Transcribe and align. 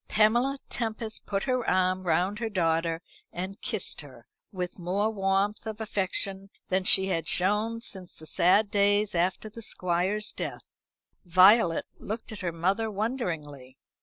Pamela 0.07 0.57
Tempest 0.67 1.27
put 1.27 1.43
her 1.43 1.63
arm 1.69 2.07
round 2.07 2.39
her 2.39 2.49
daughter, 2.49 3.03
and 3.31 3.61
kissed 3.61 4.01
her, 4.01 4.25
with 4.51 4.79
more 4.79 5.11
warmth 5.11 5.67
of 5.67 5.79
affection 5.79 6.49
than 6.69 6.83
she 6.85 7.05
had 7.09 7.27
shown 7.27 7.81
since 7.81 8.15
the 8.15 8.25
sad 8.25 8.71
days 8.71 9.13
after 9.13 9.47
the 9.47 9.61
Squire's 9.61 10.31
death. 10.31 10.79
Violet 11.23 11.85
looked 11.99 12.31
at 12.31 12.39
her 12.39 12.51
mother 12.51 12.89
wonderingly. 12.89 13.77